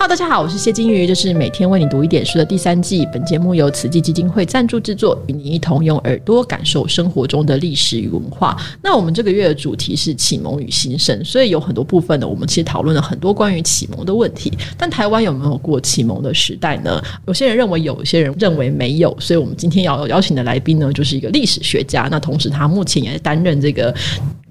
[0.00, 3.04] Hello，大家好，我是谢金鱼，这是每天为你读一点书的第三季。
[3.12, 8.56] 本节目由慈济基金会赞助制作，与你一同用耳朵感受生活中的历史与文化。
[8.80, 14.52] 那我们这个月的主题是启蒙与新生，所以有很多部分呢，我们其实讨论了很多关于启蒙的问题。
[14.76, 17.02] 但台湾有没有过启蒙的时代呢？
[17.26, 19.14] 有些人认为有，有些人认为没有。
[19.18, 23.92] 所以我们今天要邀请的来宾呢，就是一个历史学家，那同时他目前也担任这个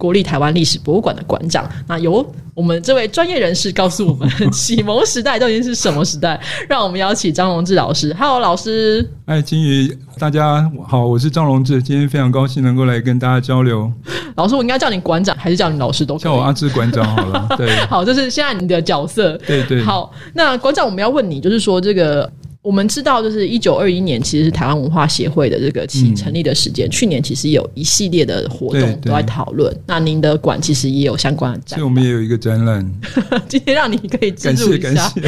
[0.08, 1.70] 国立台湾历史博物馆的馆长。
[1.86, 6.40] 那由我们这位专业人士告诉我们，启蒙时代究竟是什么时代？
[6.70, 8.16] 让我们邀请张荣志老师。
[8.18, 9.06] Hello，老师。
[9.26, 11.84] 哎，金鱼，大家好，我是张荣志。
[11.84, 13.92] 今天非常高兴能够来跟大家交流。
[14.38, 16.18] 老师，我应该叫你馆长，还是叫你老师都？
[16.18, 17.46] 叫我阿志馆长好了。
[17.58, 19.38] 对， 好，这是现在你的角色。
[19.46, 19.84] 对对。
[19.84, 22.32] 好，那馆长，我们要问你，就是说这个。
[22.68, 26.90] 我们知道，就是一九二一年，其实是台湾文化协会的这个起成立的时间。
[26.90, 29.74] 去年其实有一系列的活动都在讨论。
[29.86, 32.86] 那您的馆其实也有相关的展，所以我们也有一个展览。
[33.48, 35.22] 今天让你可以感谢感谢。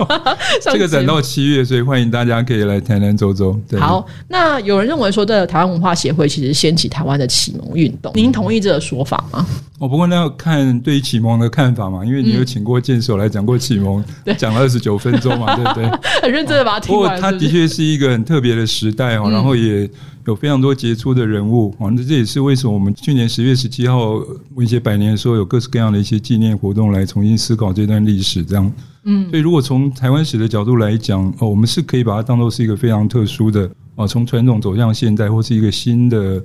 [0.72, 3.54] 这个展到七月，所以欢迎大家可以来台南走走。
[3.78, 9.46] 好，那有人认为说，这台湾文化协会其实掀起台湾的启蒙运动，您同意这个说法吗？
[9.80, 14.02] 哦，不过那要看对于启蒙的看法嘛，因为你有请过剑手来讲过启蒙，
[14.38, 15.90] 讲了二十九分钟嘛，对不对？
[16.22, 16.69] 很认真的。
[16.78, 19.88] 不过，它的确是一个很特别的时代哦，然后也
[20.26, 21.88] 有非常多杰出的人物啊。
[21.90, 24.14] 那这也是为什么我们去年十月十七号
[24.54, 28.44] 文学百年的时候，有各式各样的一些纪念活动来重新思考这段历史。
[28.44, 28.72] 这样，
[29.04, 33.70] 嗯，所以如果从台湾史的角度来讲，哦，我们是可以把它当做是一个非常特殊的。
[33.96, 36.42] 啊，从传统走向现代，或是一个新的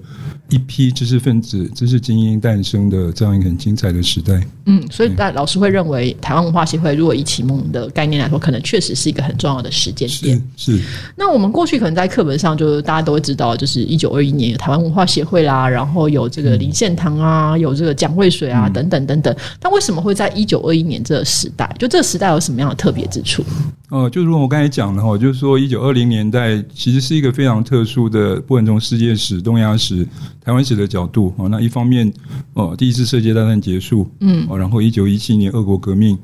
[0.49, 4.45] 一批知识分子、知识精英诞生的这样一个很精彩的时代。
[4.65, 10.41] 嗯，所以大老师会认为，台湾文化协会如果以启蒙的概念来说，可能确实是一个很重要的时间点。
[10.57, 10.81] 是。
[11.15, 19.35] 那我们过去可能在课本上，就是大家都会知道，就是一九二一年有台湾文化协会啦，然后有这个林献堂啊，有这个蒋渭水啊，等等等等。
[19.59, 21.73] 但为什么会在一九二一年这个时代？
[21.79, 23.43] 就这个时代有什么样的特别之处？
[23.89, 30.05] 哦，就如我刚才讲的哈，就是说一九二零年代其实是一个非常特殊的，不管从世界史、东亚史、
[30.41, 31.47] 台湾史的角度哦。
[31.47, 32.11] 那一方面
[32.53, 36.17] 哦，第一次世界大战结束，嗯，哦，然后一九一七年俄国革命，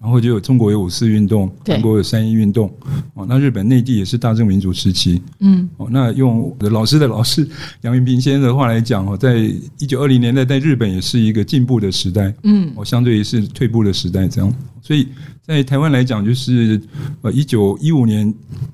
[0.00, 2.72] 然后就有中国有五四运动，韩国有三一运动，
[3.14, 7.48] 哦，那日本内地也是大正民主时期，嗯，哦，那用的老师的老师
[7.82, 9.38] 杨云平先生的话来讲哦，在
[9.78, 14.52] 一九二零年代，在日本也是一个进步的时代，嗯，哦，相对于是退步的时代，这样，
[14.82, 15.06] 所以。
[15.42, 16.80] 在台湾来讲，就是
[17.22, 18.32] 呃，一九一五年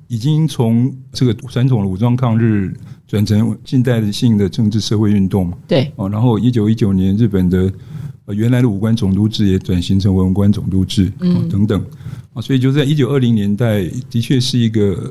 [0.09, 2.71] 已经从这个传统的武装抗日
[3.07, 5.57] 转成近代性的政治社会运动嘛。
[5.67, 5.91] 对。
[5.97, 7.73] 哦，然后一九一九年，日本的
[8.27, 11.83] 呃原来的武官总督制也转型成文官总督制，嗯，等等。
[12.37, 15.11] 啊，所以就在一九二零年代，的确是一个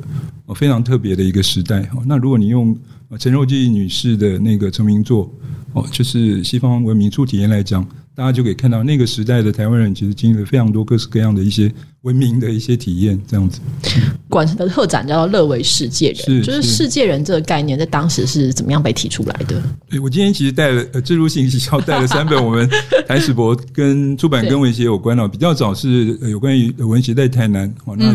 [0.54, 1.90] 非常特别的一个时代。
[2.06, 2.78] 那如果你用
[3.18, 5.34] 陈若基女士的那个成名作，
[5.74, 7.86] 哦，就是西方文明初体验来讲。
[8.18, 11.70] 大家就可以看到，那个时代的台湾人其实经历了非常多各式各样的一些
[12.04, 13.60] 文明的一些体验，这样子。
[14.30, 19.62] 馆的特展叫做“乐为世界人”，就是“世界人”这个概念在当时是怎么样被提出来的？
[19.90, 22.70] 对我今天其实带了呃，植入信息要带了三本我们
[23.06, 27.74] 台史博跟出版跟文学有关的，比较早是有关于文学在台南。
[27.86, 28.14] 哦，那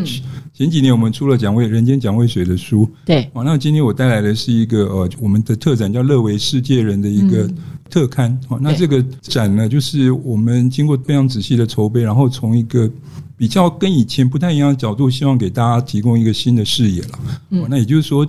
[0.53, 3.29] 前几年我们出了蒋渭人间蒋渭水的书，对。
[3.33, 7.51] 哦，那今天我带来的是一个呃，我们的特展叫“乐为世界人”的一个。
[7.91, 12.89] 特刊哦，那这个展呢，就是我们经过非常仔细的筹备，然后从一个
[13.37, 17.19] 比较跟以前不太一样的角度，希望给大家提供一个新的视野了。
[17.51, 18.25] 嗯，那也就是说，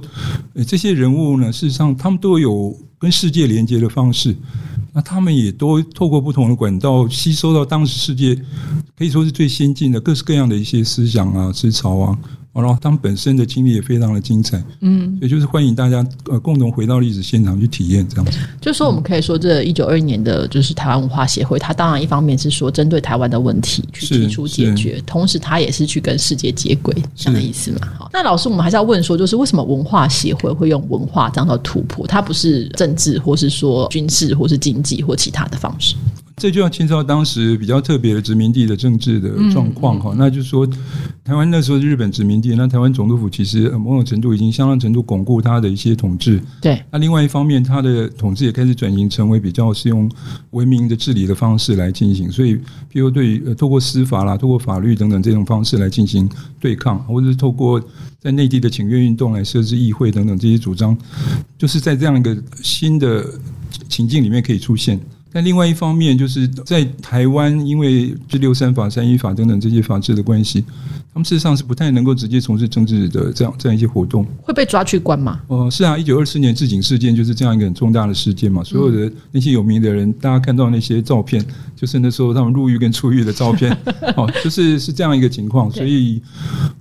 [0.65, 4.35] 这些人物呢，事实上他们都有跟世界连接的方式，
[4.93, 8.35] 那他们也都透过不同的管道吸收到当时世界
[8.97, 12.17] 可以说是最先进的各式各样的一些思想啊、思潮啊。
[12.53, 18.37] 然后他们本身的经历也非常的精彩，嗯，也就是欢迎大家呃共同回到历史现场去体验这样子。
[18.59, 27.87] 就说我们可以说，这一九二一年的就是台湾文化协会，它当然一方面是说针对台湾的问题去提出解决，同时它也是去跟世界接轨这样的意思嘛。
[27.97, 32.05] 好，那老师，我们还是要问说，就是为什么文化协会会用文化这样的突破？
[32.05, 35.95] 它不是政治，或是说军事，或是经济，或其他的方式？
[36.37, 40.67] 这就要牵涉到当时比较特别的殖民地的政治的状况哈，那就是说，
[41.23, 46.41] 台湾那时候是日本殖民地，那台湾总督府其实某种程度已经相当程度巩固它的一些统治。
[46.61, 46.81] 对。
[46.91, 50.09] 那另外一方面，它的统治也开始转型成为比较是用
[50.51, 52.55] 文明的治理的方式来进行，所以，
[52.91, 56.29] 譬如对呃透过司法啦、透过法律等等这种方式来进行
[56.59, 57.81] 对抗，或者是透过
[58.19, 60.97] 在内地的请愿运动来设置议会等等这些主张，
[61.57, 63.25] 就是在这样一个新的
[63.89, 64.99] 情境里面可以出现。
[65.33, 70.61] 但另外一方面，就是在台湾，因为这六三法、三一法等等这些法制的关系，
[71.13, 74.25] 他们事实上是不太能够直接从事政治的这样这样一些活动。
[74.41, 75.39] 会被抓去关吗？
[75.47, 78.61] 哦，是啊，一九二四年置景事件就是这样一个很重大的事件嘛。
[78.63, 81.41] 所有的那些有名的人，大家看到那些照片，
[81.77, 83.71] 就是那时候他们入狱跟出狱的照片，
[84.17, 85.71] 哦，就是是这样一个情况。
[85.71, 86.21] 所以，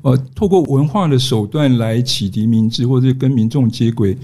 [0.03, 4.19] 呃，透过文化的手段来启迪民智，或者跟民众接轨。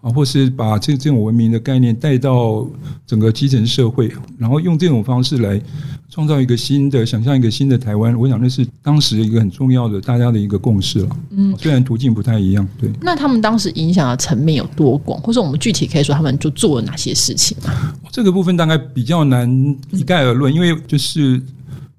[0.00, 2.66] 啊，或是把这这种文明的概念带到
[3.06, 5.60] 整个基层社会，然后用这种方式来
[6.08, 11.16] 创造一个新的、想象一个新的台湾，我想那是当时一个很重要的大家的一个共识了。
[11.30, 12.90] 嗯，虽然途径不太一样，对。
[13.02, 17.92] 那他们当时影响的层面有多广，或者我们具体可以说他们就做了哪些事情吗？
[18.10, 21.38] 这个部分大概比较难一概而论，因为就是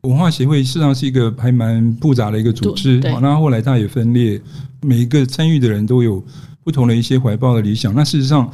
[0.01, 4.42] 文化协会实际上是一个还蛮复杂的一个组织，那后来它也分裂，
[4.81, 6.24] 每一个参与的人都有。
[6.63, 8.48] 不同的一些怀抱的理想，那事实上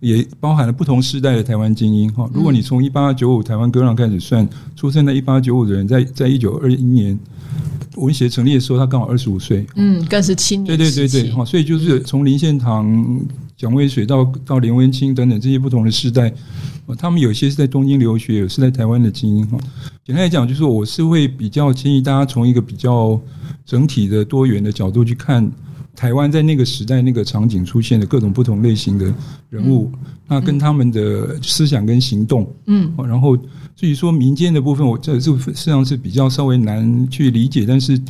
[0.00, 2.28] 也包含了不同时代的台湾精英哈。
[2.34, 4.46] 如果你从一八九五台湾割让开始算，
[4.76, 7.18] 出生在一八九五的人，在在一九二一年
[7.96, 10.66] 文协成立的时候，他刚好二十五岁，嗯，更是青年。
[10.66, 13.18] 对对对对，哈，所以就是从林献堂、
[13.56, 16.30] 蒋渭水到到林文清等等这些不同的世代，
[16.98, 19.56] 他们有些是在东京留学，有是在台湾的精英哈。
[20.04, 23.18] 简单来讲，就是我是会比较建议大家从一个比较
[23.64, 25.50] 整体的多元的角度去看。
[25.96, 29.12] 台湾在那个时代、那个场景出现的各种不同类型的
[29.48, 29.90] 人物，
[30.26, 33.36] 那跟他们的思想跟行动，嗯，然后
[33.76, 38.00] 至于说民间的部分，我这这实际上是比较稍微难去理解，但是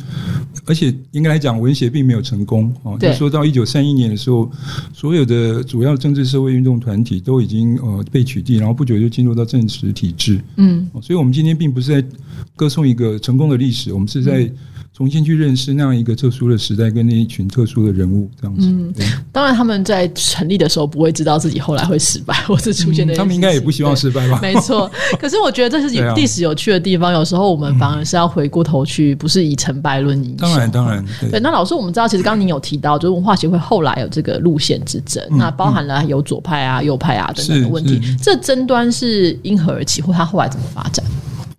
[0.65, 2.97] 而且应该来讲，文协并没有成功哦。
[2.99, 4.51] 就说到一九三一年的时候，
[4.91, 12.07] 所有的主要政治社会运动团体都已经呃被取缔，然后不久就进入到政治体制，嗯，所以我们今天并不是在
[12.55, 14.51] 歌颂一个成功的历史，我们是在。
[14.95, 18.65] 重新去认识那样一个特殊的时代跟那一群特殊的人物，这样子。
[18.65, 18.93] 嗯，
[19.29, 23.13] 当然他们在成立的时候不会知道自己后来会失败，或是出现的。
[23.13, 24.39] 他们应该也不希望失败吧？
[24.41, 24.89] 没错。
[25.19, 27.11] 可是我觉得这是历史有趣的地方。
[27.11, 30.37] 有时候我们反而是要回过头去，不是以成败论英雄。
[30.37, 31.05] 当然，当然。
[31.29, 37.99] 对，那老师，我们知道，其实刚刚您有提到，就是文化协会后来有这个路线之争，那包含了有左派啊、右派啊等等的问题。
[38.21, 41.05] 这争端是因何而起，或它后来怎么发展？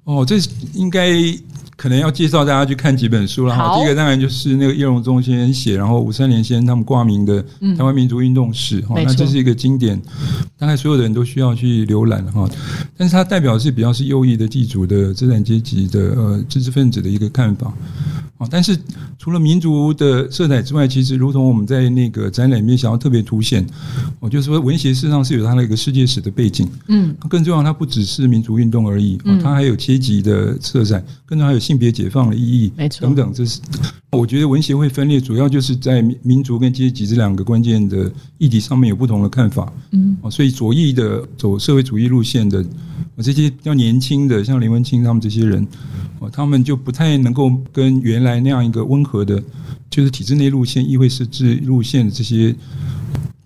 [0.04, 0.36] 哦，这
[0.72, 1.12] 应该。
[1.76, 3.76] 可能要介绍大家去看几本书了哈。
[3.76, 7.44] 第一个当然就是那个叶荣中先生写，然后五三年先生他们挂名的
[7.76, 10.00] 《台湾民族运动史》哈，那这是一个经典，
[10.58, 12.48] 大概所有的人都需要去浏览哈。
[12.96, 17.72] 但是它代表是比较是右翼的地主的资产阶级的呃知识分子的一个看法。
[18.38, 18.78] 啊，但是
[19.18, 23.66] 除了民族的色彩之外，其实如同我们在那个展览里面想要特别凸显，
[24.20, 33.60] 我就说文学事实上是有它的一个世界史的背景，嗯，更重要，它不只是民族运动而已，它还有阶级的色彩，更重要还有性别解放的意义，没错，等等，这是
[34.12, 42.64] 我觉得文协会分裂主要就是在民族跟阶级这两个关键的议题上面有不同的看法，嗯，所以左翼的走社会主义路线的，
[43.16, 45.66] 我这些比较年轻的，像林文清他们这些人。
[46.18, 49.42] 哦，他们就不太能够跟原来那样一个温和的，
[49.90, 52.54] 就是体制内路线、议会设置路线的这些。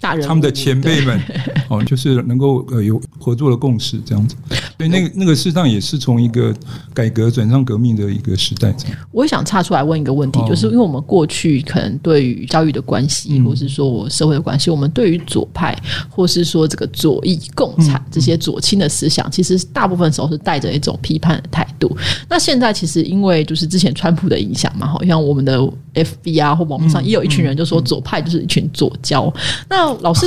[0.00, 1.20] 他们的前辈们，
[1.69, 4.35] 哦，就是能够呃有合作的共识这样子，
[4.79, 6.55] 所以那个那个事实上也是从一个
[6.94, 8.75] 改革转向革命的一个时代。
[9.12, 21.94] 我想插出来问一个问题，就是因为我们过去可能对于教育的关系，或是说我社会的关系，我们对于左派或是说这个左翼、共产这些左倾的思想，其实大部分时候是带着一种批判的态度。
[22.26, 25.61] 那现在其实因为就是之前川普的影响嘛，好像我们的
[25.94, 29.31] FB 啊或网络上也有一群人就说左派就是一群左交，
[29.69, 29.89] 那。
[30.00, 30.26] 老师，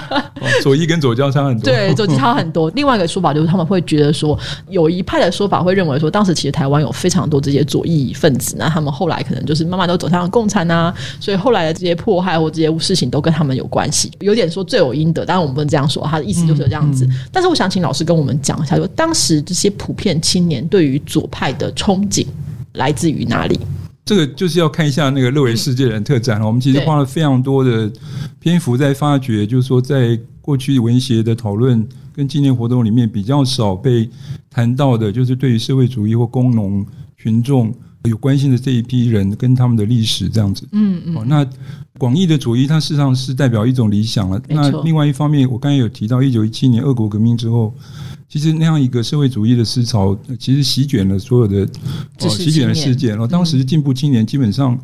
[0.62, 1.64] 左翼跟左交差很多。
[1.64, 2.70] 对，左差很多。
[2.76, 4.38] 另外一个说法就是，他们会觉得说，
[4.68, 15.24] 有一派的说法会认为说，当时其实台湾有非常多这些左翼分子，那他们后来可能就是慢慢都走向了共产啊，所以后来的这些迫害或这些事情都跟他们有关系，有点说罪有应得。
[15.24, 17.08] 当然我们不能这样说，他的意思就是这样子。
[17.32, 22.26] 但是我想请老师跟我们讲一下，说当时这些普遍青年对于左派的憧憬
[22.74, 23.58] 来自于哪里？
[24.10, 26.44] 这个就是要看一下那个乐维世界人特展了。
[26.44, 27.88] 我们其实花了非常多的
[28.40, 34.10] 篇幅在发掘，就是说在过去文学的讨论跟纪念活动里面比较少被
[34.50, 36.84] 谈到的，就是对于社会主义或工农
[37.16, 40.66] 群众有关心的这一批人跟他们的历史这样子。
[40.72, 41.24] 嗯嗯。
[41.28, 41.48] 那
[41.96, 44.42] 广义的主义，它事实上是代表一种理想了。
[44.48, 47.72] 那另外一方面，我刚才有提到一九一七年俄国革命之后。
[48.30, 51.68] 其实那样一个社会主义的思潮，其实席卷了所有的，
[52.20, 53.08] 哦，席卷了世界。
[53.08, 54.78] 然后当时进步青年基本上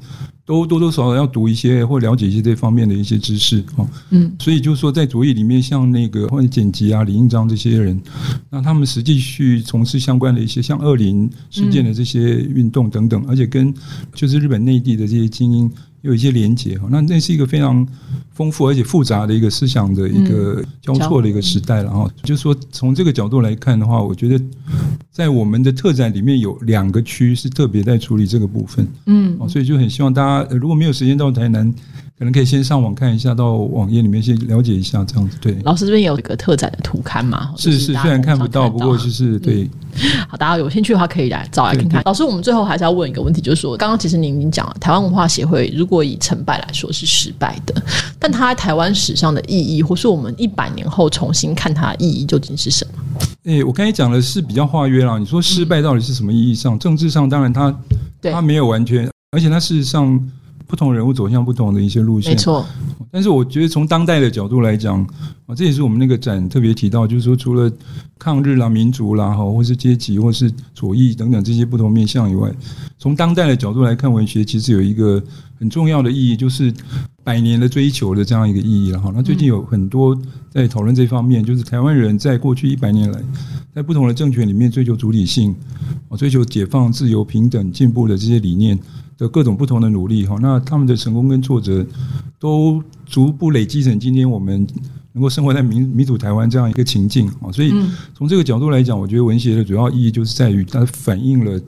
[0.44, 8.02] 都多多少少要读一些或了解一些这方面的一些知识，哦，嗯，所以就是说，在主义里面，像那个或者剪辑啊、李应章这些人，
[8.50, 13.72] 那他们实际去从事相关的一些像二零事件的这些运动等等，而且跟
[14.12, 15.70] 就是日本内地的这些精英。
[16.02, 16.86] 有一些连结哈。
[16.88, 17.84] 那那是一个非常
[18.36, 22.08] 丰富而且复杂的一个思想的一个交错的一个时代了哈。
[22.22, 24.44] 就是说，从这个角度来看的话，我觉得
[25.10, 31.74] 在我们的特展里面有两个区是特别在处理这个部分，嗯，所以就很希望大家如果没有时间到台南。
[32.18, 35.54] 可能可以先上网看一下，到网页里面先了解一下，这样子对。
[35.64, 37.52] 老师这边有一个特展的图刊嘛？
[37.58, 39.68] 是是，虽然看不到，不过就是对。
[40.26, 42.02] 好，大家有兴趣的话可以来找来看看。
[42.06, 47.74] 老师，我们最后还是要问一个问题，就是说，刚刚其实您已经讲了，台湾文化协会如果以成败来说是失败的，
[48.18, 53.26] 但它在台湾史上的意义，或是我们一百年后重新看它的意义究竟是什么？
[53.44, 55.18] 诶，我刚才讲的是比较化约啦。
[55.18, 56.78] 你说失败到底是什么意义上？
[56.78, 57.74] 政治上当然它
[58.22, 60.20] 它没有完全，而且它事实上。
[60.66, 62.66] 不同人物走向不同的一些路线，没错。
[63.10, 65.00] 但是我觉得从当代的角度来讲，
[65.46, 67.70] 啊，这也是我们那个展特别提到，就是说除了
[68.18, 72.52] 抗日啦、民族啦，哈，或是阶级，或是左翼等等这些不同面向以外，
[72.98, 75.22] 从当代的角度来看，文学其实有一个
[75.58, 76.74] 很重要的意义，就是
[77.22, 79.12] 百年的追求的这样一个意义了哈。
[79.14, 80.18] 那最近有很多
[80.50, 83.22] 在讨论这方面，就是台湾人在过去一百年来，
[83.72, 85.54] 在不同的政权里面追求主体性，
[86.08, 88.76] 啊，追求解放、自由、平等、进步的这些理念。
[89.18, 91.86] 的各种不同的努力哈，那他们的成功跟挫折，
[92.38, 94.66] 都逐步累积成今天我们
[95.12, 97.50] 能够生活在民民主台湾这样一个情境啊。
[97.50, 97.72] 所以
[98.14, 101.60] 从这个角度来讲，我觉得文学的主要意义就是在于它反映了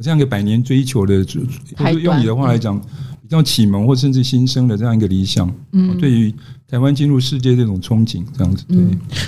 [0.00, 1.24] 这样一个百年追求的，
[1.76, 2.86] 或者用你的话来讲，比
[3.32, 5.52] 较启蒙或甚至新生的这样一个理想。
[5.72, 6.32] 嗯，对于。
[6.72, 8.78] 台湾进入世界这种憧憬，这样子，对。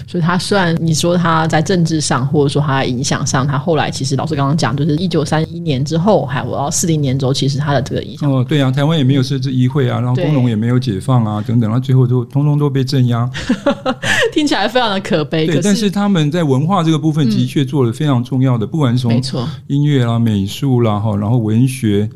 [0.07, 8.33] 所以，他虽然你说他在政治上，或者说他影响上，他后来其实老师刚刚讲，就是一九三一年之后，还我到四零年之后，其实他的这个影响。
[8.33, 13.31] 哦，对啊，台湾也没有设置议会啊，然后工农也没有解放啊，等等，然后最后都通通都被镇压。
[14.33, 15.45] 听起来非常的可悲。
[15.45, 19.23] 对，但是他们在文化这个部分的确做了非常重要的，不管是从
[19.67, 22.09] 音乐啦、美术啦，哈，然后文学。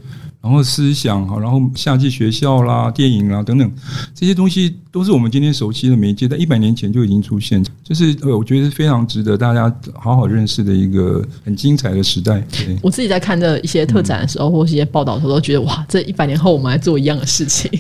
[0.49, 3.71] 然后思想哈，然后夏季学校啦、电影啦等等
[4.15, 12.43] 这些东西，都是我们今天熟悉的媒介，在一百年前就已经出现，就是呃，我觉得非常值得大家好好认识的一个很精彩的时代。
[12.81, 17.71] 我自己在看这一些特展的时候，或是一些报道的时候，都觉得哇，这一百年后我们还做一样的事情。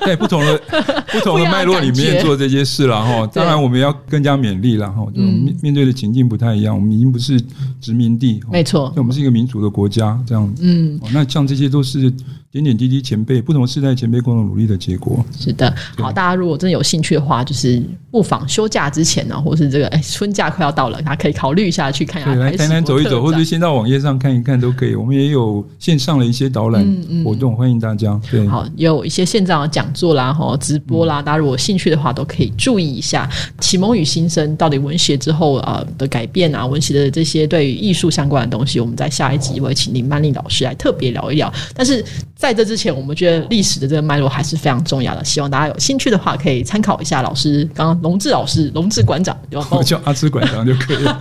[0.00, 0.58] 在 不同的
[1.12, 3.26] 不同的脉络里面做这些事了哈。
[3.34, 5.06] 当然，我们要更加勉励了哈。
[5.14, 7.38] 面面对的情境不太一样，我们已经不是
[7.82, 10.62] 殖民地，没错，我们是一个民主的国家，这样子。
[10.64, 11.72] 嗯，那像这些。
[11.72, 12.12] 都是
[12.52, 15.24] 点点滴滴前辈不同世代前辈共同努力的结果。
[15.40, 22.34] 是的，好，大家如果真的有兴趣的话，就是不妨休假之前呢，或是这个哎 春假快要到了，大家可以考虑一下去看一下。
[22.34, 24.94] 来台南走一走，或者先到网页上看一看都可以。
[24.94, 26.84] 我们也有线上的一些导览
[27.24, 28.20] 活动，欢迎大家。
[28.30, 33.26] 对，好，有一些线上的讲座啦，哈，直播啦，大家如果兴趣的话，都可以注意一下。
[33.60, 41.50] 启蒙与新生到底文学之后啊的改变啊，文学的这些对于艺术相关的东西，我们在下一集会请林曼丽老师来特别聊一聊。
[41.74, 42.04] 但是
[42.42, 45.24] 在这之前，我们觉得历史的这个脉络还是非常重要的。
[45.24, 49.38] 希望大家有兴趣的话，可以参考一下老师刚刚龙志老师、龙志馆长，
[49.70, 51.16] 我叫 阿志馆长就可以了。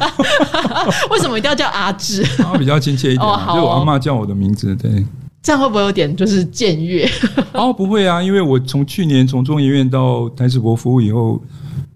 [1.12, 2.24] 为什么一定要叫阿志？
[2.38, 3.24] 他比较亲切一点，
[3.54, 4.76] 就我阿妈叫我的名字。
[4.76, 5.06] 对，
[5.44, 7.08] 这样会不会有点就是僭越？
[7.54, 11.40] 哦，不会啊，因为我从去年从中医院到台史博服务以后。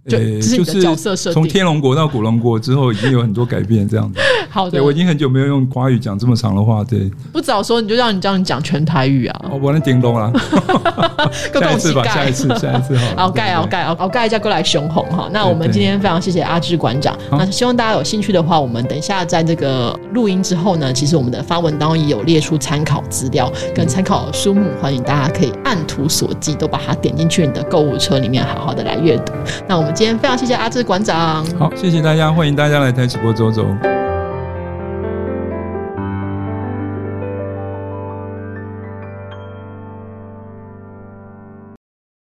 [0.08, 1.34] 对，就是。
[1.34, 4.20] 从天龙国到古龙国之后，已经有很多改变，这样子。
[4.56, 6.82] 好的，我已经很久没有用华语讲这么长的话。
[6.82, 9.42] 对，不早说，你就让你叫你讲全台语啊！
[9.62, 10.32] 我能听懂了。
[11.60, 13.24] 下一次吧，下一次，下一次好。
[13.28, 15.28] 好盖，好盖，好盖一下过来雄红哈。
[15.34, 17.14] 那我们今天非常谢谢阿志馆长。
[17.32, 29.34] 那希望大家有兴趣的话，我们等一下在这个录音之后呢，其实我们的发文当中也有列出参考资料跟参考书目，欢迎大家可以按图索骥，都把它点进去你的购物车里面，好好的来阅读。
[29.68, 29.94] 那我们。
[29.96, 33.66] 今天非常谢谢阿志馆长，好，谢谢大家，欢迎大家来台直播走走。